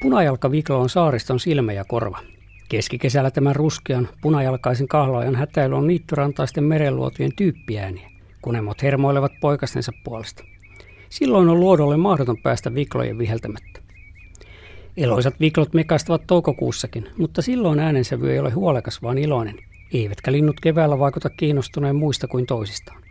[0.00, 2.18] Punajalkaviklo on saariston silmä ja korva.
[2.68, 8.10] Keskikesällä tämän ruskean, punajalkaisen kahlaajan hätäily on niittyrantaisten merenluotujen tyyppiääniä,
[8.42, 10.44] kun emot hermoilevat poikastensa puolesta.
[11.08, 13.80] Silloin on luodolle mahdoton päästä viklojen viheltämättä.
[14.96, 19.54] Eloisat viklot mekastavat toukokuussakin, mutta silloin äänensävy ei ole huolekas, vaan iloinen.
[19.92, 23.02] Eivätkä linnut keväällä vaikuta kiinnostuneen muista kuin toisistaan.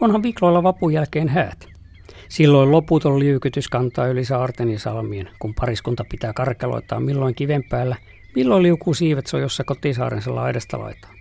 [0.00, 1.73] Onhan vikloilla vapun jälkeen häät.
[2.34, 7.96] Silloin loputon liukytys kantaa yli saarten ja salmien, kun pariskunta pitää karkeloittaa milloin kiven päällä,
[8.36, 11.14] milloin liukuu siivet sojossa kotisaarensa laidasta laitaan.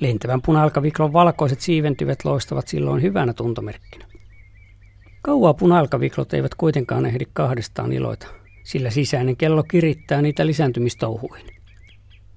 [0.00, 4.06] Lentävän punalkaviklon valkoiset siiventyvet loistavat silloin hyvänä tuntomerkkinä.
[5.22, 8.26] Kauaa punalkaviklot eivät kuitenkaan ehdi kahdestaan iloita,
[8.64, 11.46] sillä sisäinen kello kirittää niitä lisääntymistouhuihin.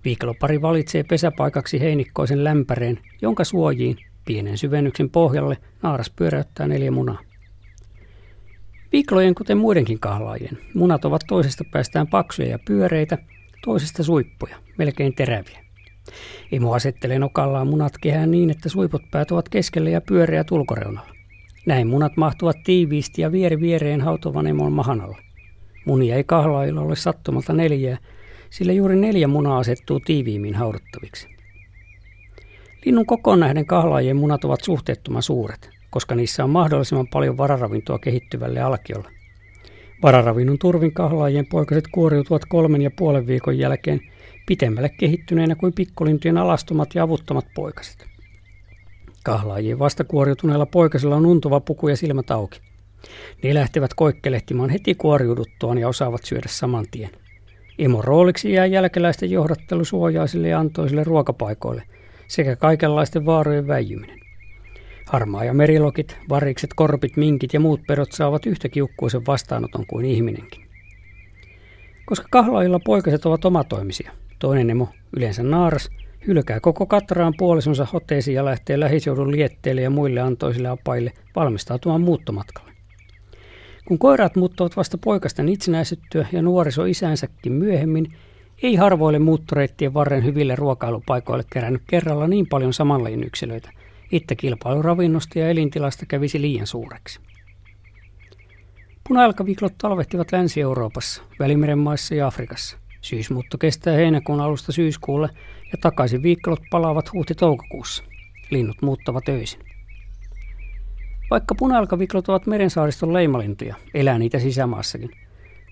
[0.05, 7.33] Viiklopari valitsee pesäpaikaksi heinikkoisen lämpäreen, jonka suojiin, pienen syvennyksen pohjalle, naaras pyöräyttää neljä munaa.
[8.94, 13.17] Viiklojen, kuten muidenkin kahlaajien, munat ovat toisesta päästään paksuja ja pyöreitä,
[13.66, 15.59] toisesta suippuja, melkein teräviä.
[16.52, 21.16] Imo asettelee nokallaan munat kehään niin, että suiput päät ovat keskellä ja pyöreät ulkoreunalla.
[21.66, 25.17] Näin munat mahtuvat tiiviisti ja vieri viereen hautuvan emon mahan alla.
[25.86, 27.97] Munia ei kahlaajilla ole sattumalta neljää,
[28.49, 31.27] sillä juuri neljä munaa asettuu tiiviimmin hauduttaviksi.
[32.86, 38.61] Linnun kokoon nähden kahlaajien munat ovat suhteettoman suuret, koska niissä on mahdollisimman paljon vararavintoa kehittyvälle
[38.61, 39.09] alkiolle.
[40.03, 43.99] Vararavinnon turvin kahlaajien poikaset kuoriutuvat kolmen ja puolen viikon jälkeen
[44.47, 48.05] pitemmälle kehittyneenä kuin pikkulintujen alastomat ja avuttomat poikaset.
[49.23, 52.59] Kahlaajien vastakuoriutuneilla poikasilla on untuva puku ja silmät auki.
[53.44, 57.09] Ne lähtevät koikkelehtimaan heti kuoriuduttuaan ja osaavat syödä saman tien.
[57.77, 61.83] Imon rooliksi jää jälkeläisten johdattelu suojaisille ja antoisille ruokapaikoille
[62.27, 64.22] sekä kaikenlaisten vaarojen väijyminen.
[65.05, 70.64] Harmaa ja merilokit, varikset, korpit, minkit ja muut perot saavat yhtä kiukkuisen vastaanoton kuin ihminenkin.
[72.05, 75.89] Koska kahlaajilla poikaset ovat omatoimisia, toinen emo, yleensä naaras,
[76.27, 82.71] hylkää koko katraan puolisonsa hoteisiin ja lähtee lähiseudun lietteille ja muille antoisille apaille valmistautumaan muuttomatkalle.
[83.87, 88.13] Kun koiraat muuttavat vasta poikasten itsenäisyttyä ja nuoriso isänsäkin myöhemmin,
[88.63, 93.69] ei harvoille muuttoreittien varren hyville ruokailupaikoille kerännyt kerralla niin paljon samanlain yksilöitä–
[94.17, 97.19] että kilpailu ravinnosta ja elintilasta kävisi liian suureksi.
[99.07, 102.77] Punaelkaviklot talvehtivat Länsi-Euroopassa, Välimeren maissa ja Afrikassa.
[103.01, 105.29] Syysmuutto kestää heinäkuun alusta syyskuulle
[105.71, 108.03] ja takaisin viikkolot palaavat huhti-toukokuussa.
[108.49, 109.59] Linnut muuttavat öisin.
[111.31, 115.11] Vaikka punaelkaviklot ovat merensaariston leimalintuja, elää niitä sisämaassakin.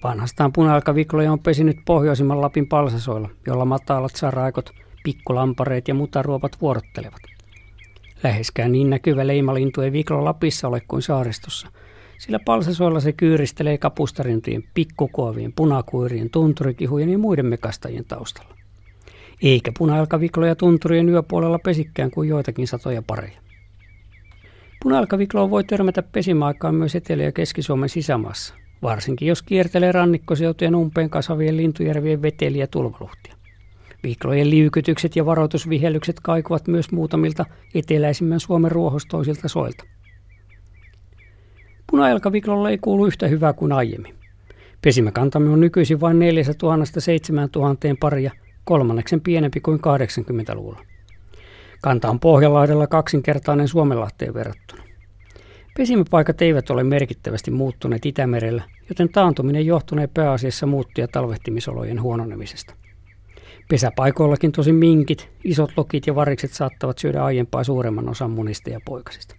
[0.03, 4.69] Vanhastaan punaelkavikloja on pesinyt pohjoisimman Lapin palsasoilla, jolla matalat saraikot,
[5.03, 7.30] pikkulampareet ja mutaruopat vuorottelevat.
[8.23, 11.67] Läheskään niin näkyvä leimalintu ei viikolla Lapissa ole kuin saaristossa,
[12.17, 18.55] sillä palsasoilla se kyyristelee kapustarintujen, pikkukuovien, punakuirien, tunturikihujen ja muiden mekastajien taustalla.
[19.41, 23.41] Eikä punaelkavikloja tunturien yöpuolella pesikään kuin joitakin satoja pareja.
[24.83, 31.57] Punaelkavikloa voi törmätä pesimäaikaan myös Etelä- ja Keski-Suomen sisämaassa, varsinkin jos kiertelee rannikkoseutujen umpeen kasvavien
[31.57, 33.40] lintujärvien veteliä tulvaluhtia.
[34.03, 37.45] Viiklojen liukytykset ja varoitusvihellykset kaikuvat myös muutamilta
[37.75, 39.83] eteläisimmän Suomen ruohostoisilta soilta.
[41.91, 44.15] Punaelkaviklolla ei kuulu yhtä hyvää kuin aiemmin.
[44.81, 46.21] Pesimäkantamme on nykyisin vain 4000-7000
[47.99, 48.31] paria,
[48.63, 50.79] kolmanneksen pienempi kuin 80-luvulla.
[51.81, 54.83] Kanta on Pohjanlahdella kaksinkertainen Suomenlahteen verrattuna.
[55.77, 62.80] Pesimäpaikat eivät ole merkittävästi muuttuneet Itämerellä, joten taantuminen johtunee pääasiassa muuttuja talvehtimisolojen huononemisesta.
[63.71, 69.35] Pesäpaikoillakin tosi minkit, isot lokit ja varikset saattavat syödä aiempaa suuremman osan munista ja poikasista.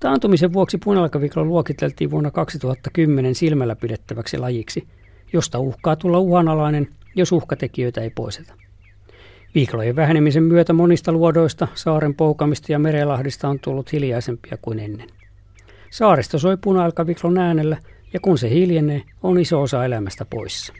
[0.00, 4.88] Taantumisen vuoksi punalkaviklo luokiteltiin vuonna 2010 silmällä pidettäväksi lajiksi,
[5.32, 8.54] josta uhkaa tulla uhanalainen, jos uhkatekijöitä ei poiseta.
[9.54, 15.08] Viiklojen vähenemisen myötä monista luodoista, saaren poukamista ja merelahdista on tullut hiljaisempia kuin ennen.
[15.90, 17.76] Saaristo soi punaelkaviklon äänellä,
[18.12, 20.72] ja kun se hiljenee, on iso osa elämästä poissa.